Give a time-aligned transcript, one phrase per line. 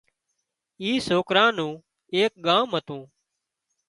[0.81, 1.73] اِي سوڪرا نُون
[2.15, 2.99] ايڪ ڳام مان